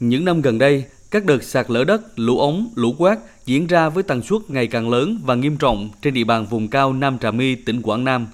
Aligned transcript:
Những 0.00 0.24
năm 0.24 0.42
gần 0.42 0.58
đây, 0.58 0.84
các 1.10 1.24
đợt 1.24 1.42
sạt 1.42 1.70
lở 1.70 1.84
đất, 1.84 2.18
lũ 2.18 2.38
ống, 2.38 2.70
lũ 2.74 2.94
quét 2.98 3.18
diễn 3.46 3.66
ra 3.66 3.88
với 3.88 4.02
tần 4.02 4.22
suất 4.22 4.50
ngày 4.50 4.66
càng 4.66 4.90
lớn 4.90 5.20
và 5.24 5.34
nghiêm 5.34 5.56
trọng 5.56 5.90
trên 6.02 6.14
địa 6.14 6.24
bàn 6.24 6.46
vùng 6.46 6.68
cao 6.68 6.92
Nam 6.92 7.18
Trà 7.18 7.30
My, 7.30 7.54
tỉnh 7.54 7.82
Quảng 7.82 8.04
Nam. 8.04 8.26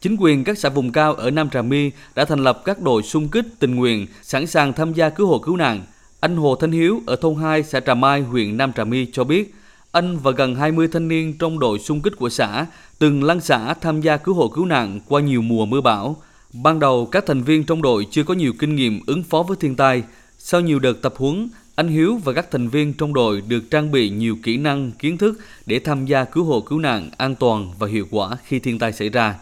Chính 0.00 0.16
quyền 0.20 0.44
các 0.44 0.58
xã 0.58 0.68
vùng 0.68 0.92
cao 0.92 1.14
ở 1.14 1.30
Nam 1.30 1.50
Trà 1.50 1.62
My 1.62 1.90
đã 2.14 2.24
thành 2.24 2.44
lập 2.44 2.62
các 2.64 2.82
đội 2.82 3.02
xung 3.02 3.28
kích 3.28 3.46
tình 3.58 3.74
nguyện 3.74 4.06
sẵn 4.22 4.46
sàng 4.46 4.72
tham 4.72 4.92
gia 4.92 5.08
cứu 5.08 5.26
hộ 5.26 5.38
cứu 5.38 5.56
nạn. 5.56 5.82
Anh 6.20 6.36
Hồ 6.36 6.54
Thanh 6.54 6.72
Hiếu 6.72 7.00
ở 7.06 7.16
thôn 7.16 7.34
2 7.34 7.62
xã 7.62 7.80
Trà 7.80 7.94
Mai, 7.94 8.20
huyện 8.20 8.56
Nam 8.56 8.72
Trà 8.72 8.84
My 8.84 9.06
cho 9.12 9.24
biết, 9.24 9.54
anh 9.92 10.16
và 10.16 10.30
gần 10.30 10.54
20 10.54 10.88
thanh 10.88 11.08
niên 11.08 11.38
trong 11.38 11.58
đội 11.58 11.78
xung 11.78 12.00
kích 12.00 12.16
của 12.16 12.28
xã 12.28 12.66
từng 12.98 13.24
lăn 13.24 13.40
xã 13.40 13.74
tham 13.74 14.00
gia 14.00 14.16
cứu 14.16 14.34
hộ 14.34 14.48
cứu 14.48 14.66
nạn 14.66 15.00
qua 15.08 15.20
nhiều 15.20 15.42
mùa 15.42 15.66
mưa 15.66 15.80
bão. 15.80 16.16
Ban 16.52 16.78
đầu, 16.78 17.06
các 17.06 17.26
thành 17.26 17.42
viên 17.42 17.64
trong 17.64 17.82
đội 17.82 18.06
chưa 18.10 18.24
có 18.24 18.34
nhiều 18.34 18.52
kinh 18.58 18.76
nghiệm 18.76 19.00
ứng 19.06 19.22
phó 19.22 19.42
với 19.42 19.56
thiên 19.60 19.76
tai. 19.76 20.02
Sau 20.42 20.60
nhiều 20.60 20.78
đợt 20.78 21.02
tập 21.02 21.14
huấn, 21.16 21.48
anh 21.76 21.88
Hiếu 21.88 22.18
và 22.24 22.32
các 22.32 22.50
thành 22.50 22.68
viên 22.68 22.92
trong 22.92 23.14
đội 23.14 23.42
được 23.48 23.60
trang 23.70 23.90
bị 23.90 24.10
nhiều 24.10 24.36
kỹ 24.42 24.56
năng, 24.56 24.92
kiến 24.92 25.18
thức 25.18 25.34
để 25.66 25.78
tham 25.78 26.06
gia 26.06 26.24
cứu 26.24 26.44
hộ 26.44 26.60
cứu 26.60 26.78
nạn 26.78 27.10
an 27.16 27.34
toàn 27.34 27.72
và 27.78 27.86
hiệu 27.88 28.06
quả 28.10 28.28
khi 28.44 28.58
thiên 28.58 28.78
tai 28.78 28.92
xảy 28.92 29.08
ra. 29.08 29.34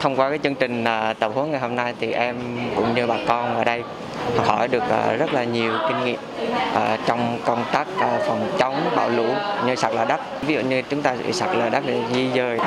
Thông 0.00 0.16
qua 0.16 0.28
cái 0.28 0.38
chương 0.42 0.54
trình 0.54 0.84
à, 0.84 1.12
tập 1.12 1.32
huấn 1.34 1.50
ngày 1.50 1.60
hôm 1.60 1.76
nay 1.76 1.94
thì 2.00 2.12
em 2.12 2.36
cũng 2.76 2.94
như 2.94 3.06
bà 3.06 3.18
con 3.28 3.54
ở 3.54 3.64
đây 3.64 3.82
học 4.36 4.46
hỏi 4.46 4.68
được 4.68 4.82
à, 4.82 5.16
rất 5.16 5.32
là 5.32 5.44
nhiều 5.44 5.72
kinh 5.88 6.04
nghiệm 6.04 6.20
à, 6.74 6.98
trong 7.06 7.38
công 7.44 7.64
tác 7.72 7.86
phòng 8.26 8.50
chống 8.58 8.74
bão 8.96 9.10
lũ 9.10 9.26
như 9.66 9.74
sạt 9.74 9.94
lở 9.94 10.04
đất. 10.04 10.20
Ví 10.46 10.54
dụ 10.54 10.60
như 10.60 10.82
chúng 10.82 11.02
ta 11.02 11.16
bị 11.26 11.32
sạt 11.32 11.56
lở 11.56 11.68
đất 11.68 11.84
để 11.86 12.02
di 12.14 12.28
dời 12.34 12.58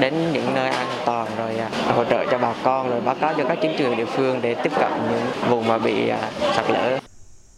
đến 0.00 0.14
những 0.32 0.54
nơi 0.54 0.70
an 0.70 0.86
toàn 1.06 1.28
rồi 1.38 1.52
hỗ 1.94 2.04
trợ 2.04 2.24
cho 2.30 2.38
bà 2.38 2.54
con 2.62 2.90
rồi 2.90 3.00
báo 3.00 3.14
cáo 3.20 3.34
cho 3.36 3.44
các 3.44 3.58
chính 3.62 3.76
quyền 3.78 3.96
địa 3.96 4.04
phương 4.04 4.38
để 4.42 4.54
tiếp 4.54 4.72
cận 4.80 4.90
những 5.10 5.50
vùng 5.50 5.68
mà 5.68 5.78
bị 5.78 6.10
sạt 6.56 6.64
lở. 6.70 6.98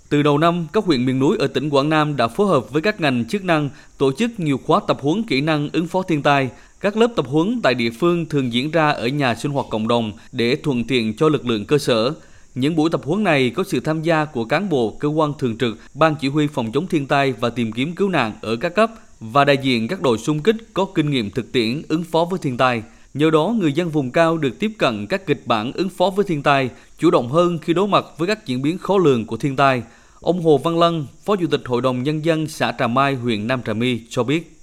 Từ 0.09 0.23
đầu 0.23 0.39
năm, 0.39 0.67
các 0.73 0.85
huyện 0.85 1.07
miền 1.07 1.19
núi 1.19 1.37
ở 1.39 1.47
tỉnh 1.47 1.71
Quảng 1.71 1.89
Nam 1.89 2.17
đã 2.17 2.29
phối 2.29 2.47
hợp 2.47 2.71
với 2.73 2.83
các 2.83 3.01
ngành 3.01 3.25
chức 3.25 3.45
năng 3.45 3.71
tổ 3.99 4.13
chức 4.13 4.41
nhiều 4.41 4.61
khóa 4.67 4.81
tập 4.87 4.99
huấn 5.01 5.23
kỹ 5.23 5.41
năng 5.41 5.69
ứng 5.73 5.87
phó 5.87 6.03
thiên 6.03 6.23
tai. 6.23 6.51
Các 6.81 6.97
lớp 6.97 7.09
tập 7.17 7.27
huấn 7.29 7.61
tại 7.63 7.75
địa 7.75 7.91
phương 7.91 8.27
thường 8.27 8.53
diễn 8.53 8.71
ra 8.71 8.91
ở 8.91 9.07
nhà 9.07 9.35
sinh 9.35 9.53
hoạt 9.53 9.67
cộng 9.71 9.89
đồng 9.89 10.13
để 10.33 10.57
thuận 10.57 10.85
tiện 10.85 11.17
cho 11.17 11.29
lực 11.29 11.47
lượng 11.47 11.65
cơ 11.65 11.79
sở. 11.79 12.13
Những 12.55 12.77
buổi 12.77 12.91
tập 12.91 13.01
huấn 13.05 13.25
này 13.25 13.51
có 13.51 13.65
sự 13.65 13.81
tham 13.81 14.03
gia 14.03 14.25
của 14.25 14.45
cán 14.45 14.69
bộ 14.69 14.97
cơ 15.01 15.09
quan 15.09 15.33
thường 15.39 15.59
trực, 15.59 15.79
ban 15.95 16.15
chỉ 16.21 16.29
huy 16.29 16.47
phòng 16.47 16.73
chống 16.73 16.87
thiên 16.87 17.07
tai 17.07 17.33
và 17.33 17.51
tìm 17.51 17.73
kiếm 17.73 17.95
cứu 17.95 18.09
nạn 18.09 18.33
ở 18.41 18.57
các 18.57 18.75
cấp 18.75 18.91
và 19.21 19.45
đại 19.45 19.57
diện 19.63 19.89
các 19.89 20.03
đội 20.03 20.19
xung 20.19 20.43
kích 20.43 20.57
có 20.75 20.85
kinh 20.95 21.11
nghiệm 21.11 21.31
thực 21.31 21.53
tiễn 21.53 21.83
ứng 21.89 22.05
phó 22.05 22.25
với 22.25 22.39
thiên 22.43 22.57
tai. 22.57 22.83
Nhờ 23.15 23.31
đó, 23.31 23.55
người 23.59 23.73
dân 23.73 23.89
vùng 23.89 24.11
cao 24.11 24.39
được 24.39 24.59
tiếp 24.59 24.73
cận 24.79 25.07
các 25.07 25.27
kịch 25.27 25.43
bản 25.47 25.73
ứng 25.73 25.89
phó 25.89 26.11
với 26.11 26.25
thiên 26.25 26.43
tai, 26.43 26.71
chủ 26.99 27.11
động 27.11 27.29
hơn 27.29 27.59
khi 27.59 27.75
đối 27.75 27.89
mặt 27.89 28.05
với 28.19 28.29
các 28.29 28.47
diễn 28.47 28.63
biến 28.63 28.79
khó 28.79 28.99
lường 28.99 29.27
của 29.27 29.37
thiên 29.37 29.57
tai. 29.57 29.83
Ông 30.21 30.43
Hồ 30.43 30.59
Văn 30.59 30.79
Lân, 30.79 31.07
Phó 31.25 31.37
Chủ 31.37 31.47
tịch 31.51 31.61
Hội 31.67 31.83
đồng 31.83 32.03
Nhân 32.03 32.25
dân 32.25 32.47
xã 32.47 32.73
Trà 32.79 32.87
Mai, 32.87 33.15
huyện 33.15 33.47
Nam 33.47 33.63
Trà 33.63 33.73
My 33.73 34.01
cho 34.11 34.23
biết. 34.23 34.55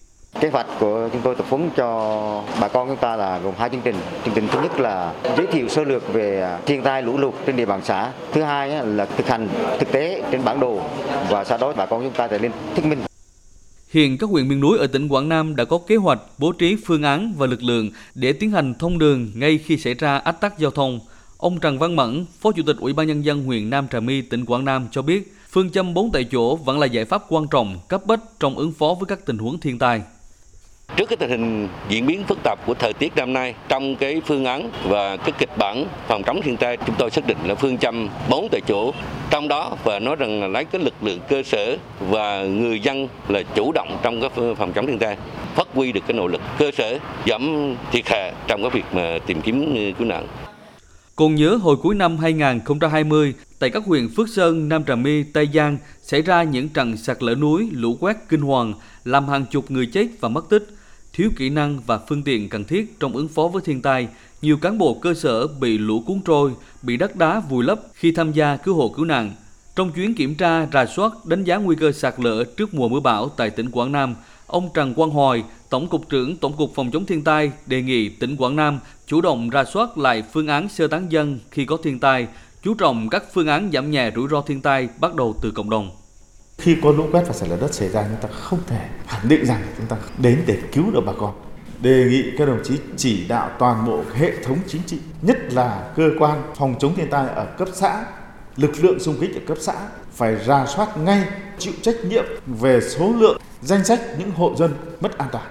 Kế 0.42 0.50
hoạch 0.50 0.68
của 0.80 1.10
chúng 1.14 1.22
tôi 1.22 1.36
tập 1.36 1.46
huấn 1.50 1.70
cho 1.76 2.44
bà 2.62 2.68
con 2.68 2.88
chúng 2.88 2.98
ta 2.98 3.16
là 3.16 3.40
gồm 3.40 3.54
hai 3.58 3.70
chương 3.70 3.82
trình. 3.84 3.96
Chương 4.26 4.34
trình 4.36 4.48
thứ 4.52 4.62
nhất 4.62 4.80
là 4.80 5.14
giới 5.38 5.48
thiệu 5.48 5.70
sơ 5.70 5.84
lược 5.84 6.14
về 6.14 6.58
thiên 6.66 6.84
tai 6.84 7.02
lũ 7.02 7.18
lụt 7.18 7.34
trên 7.46 7.56
địa 7.56 7.66
bàn 7.66 7.82
xã. 7.84 8.12
Thứ 8.34 8.42
hai 8.42 8.86
là 8.86 9.06
thực 9.06 9.28
hành 9.28 9.50
thực 9.80 9.92
tế 9.92 10.24
trên 10.32 10.44
bản 10.46 10.60
đồ 10.60 10.82
và 11.30 11.44
sau 11.44 11.58
đó 11.58 11.74
bà 11.78 11.86
con 11.86 12.04
chúng 12.04 12.14
ta 12.14 12.28
sẽ 12.28 12.40
lên 12.40 12.52
thức 12.76 12.86
minh. 12.86 13.00
Hiện 13.90 14.18
các 14.18 14.30
huyện 14.30 14.48
miền 14.48 14.60
núi 14.60 14.78
ở 14.78 14.88
tỉnh 14.88 15.08
Quảng 15.08 15.30
Nam 15.30 15.56
đã 15.56 15.66
có 15.66 15.80
kế 15.88 15.96
hoạch 15.96 16.20
bố 16.38 16.52
trí 16.52 16.76
phương 16.86 17.04
án 17.04 17.34
và 17.38 17.48
lực 17.48 17.64
lượng 17.64 17.90
để 18.16 18.34
tiến 18.34 18.52
hành 18.52 18.74
thông 18.80 19.00
đường 19.00 19.32
ngay 19.36 19.58
khi 19.58 19.78
xảy 19.78 19.94
ra 19.94 20.18
ách 20.18 20.42
tắc 20.42 20.60
giao 20.60 20.72
thông. 20.72 21.00
Ông 21.46 21.60
Trần 21.60 21.80
Văn 21.80 21.96
Mẫn, 21.96 22.26
Phó 22.40 22.52
Chủ 22.52 22.64
tịch 22.68 22.76
Ủy 22.80 22.94
ban 22.94 23.08
Nhân 23.08 23.26
dân 23.26 23.44
huyện 23.44 23.70
Nam 23.70 23.88
Trà 23.88 24.00
My, 24.00 24.22
tỉnh 24.22 24.46
Quảng 24.46 24.66
Nam 24.66 24.88
cho 24.92 25.02
biết, 25.02 25.34
phương 25.50 25.70
châm 25.70 25.94
4 25.94 26.12
tại 26.12 26.24
chỗ 26.24 26.56
vẫn 26.56 26.80
là 26.80 26.86
giải 26.86 27.06
pháp 27.06 27.24
quan 27.30 27.48
trọng, 27.52 27.80
cấp 27.88 28.02
bách 28.06 28.20
trong 28.40 28.56
ứng 28.56 28.72
phó 28.72 28.96
với 29.00 29.06
các 29.08 29.26
tình 29.26 29.38
huống 29.38 29.60
thiên 29.60 29.80
tai. 29.80 30.02
Trước 30.96 31.10
cái 31.10 31.18
tình 31.18 31.30
hình 31.30 31.68
diễn 31.90 32.06
biến 32.06 32.24
phức 32.28 32.38
tạp 32.44 32.66
của 32.66 32.74
thời 32.74 32.94
tiết 32.94 33.16
năm 33.16 33.34
nay, 33.34 33.56
trong 33.68 33.96
cái 33.96 34.22
phương 34.26 34.46
án 34.46 34.70
và 34.84 35.18
cái 35.18 35.32
kịch 35.40 35.58
bản 35.58 35.86
phòng 36.08 36.24
chống 36.24 36.42
thiên 36.42 36.58
tai, 36.58 36.78
chúng 36.88 36.96
tôi 37.00 37.12
xác 37.12 37.28
định 37.28 37.38
là 37.46 37.56
phương 37.56 37.78
châm 37.78 38.10
4 38.30 38.48
tại 38.52 38.62
chỗ. 38.68 38.94
Trong 39.30 39.48
đó 39.48 39.78
và 39.84 40.00
nói 40.00 40.16
rằng 40.16 40.42
là 40.42 40.48
lấy 40.48 40.66
cái 40.66 40.82
lực 40.82 40.94
lượng 41.02 41.20
cơ 41.30 41.44
sở 41.44 41.78
và 42.00 42.44
người 42.44 42.80
dân 42.80 43.08
là 43.28 43.42
chủ 43.56 43.72
động 43.72 43.98
trong 44.04 44.22
cái 44.22 44.30
phòng 44.58 44.74
chống 44.74 44.88
thiên 44.88 45.00
tai, 45.00 45.18
phát 45.56 45.68
huy 45.74 45.92
được 45.92 46.02
cái 46.08 46.18
nỗ 46.18 46.28
lực 46.28 46.42
cơ 46.58 46.72
sở 46.78 47.00
giảm 47.28 47.76
thiệt 47.92 48.08
hại 48.10 48.34
trong 48.48 48.62
cái 48.62 48.70
việc 48.70 48.86
mà 48.92 49.20
tìm 49.26 49.42
kiếm 49.42 49.76
cứu 49.98 50.08
nạn. 50.08 50.28
Còn 51.16 51.36
nhớ 51.36 51.56
hồi 51.56 51.76
cuối 51.76 51.96
năm 51.96 52.18
2020, 52.18 53.34
tại 53.60 53.70
các 53.70 53.84
huyện 53.86 54.10
Phước 54.10 54.30
Sơn, 54.30 54.70
Nam 54.70 54.84
Trà 54.84 54.96
My, 54.96 55.24
Tây 55.24 55.50
Giang 55.54 55.78
xảy 56.02 56.22
ra 56.22 56.44
những 56.44 56.70
trận 56.70 56.98
sạt 56.98 57.24
lở 57.24 57.36
núi, 57.36 57.70
lũ 57.72 57.98
quét 58.00 58.18
kinh 58.30 58.42
hoàng, 58.42 58.74
làm 59.04 59.28
hàng 59.28 59.46
chục 59.52 59.72
người 59.72 59.86
chết 59.86 60.08
và 60.20 60.30
mất 60.30 60.50
tích. 60.50 60.68
Thiếu 61.14 61.30
kỹ 61.36 61.50
năng 61.50 61.80
và 61.86 62.00
phương 62.10 62.24
tiện 62.24 62.50
cần 62.50 62.64
thiết 62.64 63.00
trong 63.00 63.14
ứng 63.14 63.28
phó 63.28 63.48
với 63.48 63.62
thiên 63.66 63.82
tai, 63.82 64.08
nhiều 64.42 64.58
cán 64.58 64.78
bộ 64.78 64.94
cơ 65.02 65.14
sở 65.14 65.48
bị 65.48 65.78
lũ 65.78 66.04
cuốn 66.06 66.22
trôi, 66.26 66.52
bị 66.82 66.98
đất 66.98 67.16
đá 67.16 67.40
vùi 67.40 67.64
lấp 67.64 67.80
khi 67.94 68.12
tham 68.12 68.32
gia 68.32 68.58
cứu 68.58 68.76
hộ 68.76 68.90
cứu 68.90 69.06
nạn. 69.06 69.32
Trong 69.76 69.92
chuyến 69.92 70.16
kiểm 70.16 70.36
tra, 70.36 70.68
rà 70.74 70.86
soát, 70.86 71.26
đánh 71.26 71.44
giá 71.44 71.56
nguy 71.58 71.76
cơ 71.76 71.92
sạt 71.92 72.14
lở 72.18 72.44
trước 72.44 72.74
mùa 72.74 72.90
mưa 72.90 73.00
bão 73.00 73.30
tại 73.30 73.50
tỉnh 73.50 73.72
Quảng 73.72 73.92
Nam, 73.92 74.16
ông 74.48 74.70
Trần 74.74 74.94
Quang 74.94 75.10
Hoài, 75.10 75.44
Tổng 75.76 75.88
cục 75.88 76.10
trưởng 76.10 76.38
Tổng 76.38 76.54
cục 76.58 76.76
Phòng 76.76 76.92
chống 76.92 77.06
thiên 77.06 77.24
tai 77.24 77.52
đề 77.66 77.82
nghị 77.82 78.10
tỉnh 78.10 78.38
Quảng 78.38 78.56
Nam 78.56 78.80
chủ 79.08 79.22
động 79.22 79.50
ra 79.50 79.64
soát 79.64 79.98
lại 79.98 80.24
phương 80.34 80.48
án 80.48 80.70
sơ 80.70 80.88
tán 80.88 81.12
dân 81.12 81.40
khi 81.52 81.66
có 81.66 81.78
thiên 81.84 82.00
tai, 82.00 82.28
chú 82.64 82.74
trọng 82.74 83.10
các 83.10 83.24
phương 83.34 83.48
án 83.48 83.70
giảm 83.74 83.92
nhẹ 83.92 84.12
rủi 84.16 84.28
ro 84.32 84.42
thiên 84.42 84.62
tai 84.62 84.90
bắt 85.00 85.16
đầu 85.16 85.36
từ 85.42 85.52
cộng 85.52 85.70
đồng. 85.70 85.92
Khi 86.58 86.76
có 86.84 86.92
lũ 86.92 87.06
quét 87.12 87.24
và 87.28 87.34
sạt 87.34 87.50
lở 87.50 87.58
đất 87.62 87.74
xảy 87.74 87.90
ra 87.90 88.08
chúng 88.08 88.22
ta 88.22 88.36
không 88.40 88.60
thể 88.68 88.90
khẳng 89.08 89.30
định 89.30 89.46
rằng 89.46 89.62
chúng 89.78 89.88
ta 89.88 89.98
đến 90.18 90.44
để 90.48 90.58
cứu 90.72 90.92
được 90.94 91.02
bà 91.06 91.14
con. 91.18 91.34
Đề 91.82 92.06
nghị 92.10 92.24
các 92.38 92.46
đồng 92.46 92.60
chí 92.64 92.74
chỉ 92.98 93.28
đạo 93.28 93.52
toàn 93.60 93.86
bộ 93.86 94.04
hệ 94.14 94.44
thống 94.44 94.58
chính 94.68 94.82
trị, 94.86 94.98
nhất 95.22 95.38
là 95.54 95.94
cơ 95.96 96.10
quan 96.20 96.44
phòng 96.56 96.76
chống 96.80 96.96
thiên 96.96 97.10
tai 97.10 97.28
ở 97.28 97.46
cấp 97.58 97.68
xã, 97.74 98.06
lực 98.58 98.84
lượng 98.84 99.00
xung 99.00 99.16
kích 99.22 99.36
ở 99.36 99.42
cấp 99.48 99.58
xã 99.62 99.74
phải 100.12 100.36
ra 100.36 100.66
soát 100.66 100.98
ngay 100.98 101.28
chịu 101.60 101.74
trách 101.82 101.96
nhiệm 102.06 102.26
về 102.46 102.82
số 102.82 103.14
lượng 103.18 103.42
danh 103.62 103.86
sách 103.86 104.02
những 104.20 104.32
hộ 104.32 104.56
dân 104.58 104.74
mất 105.02 105.18
an 105.18 105.30
toàn 105.32 105.46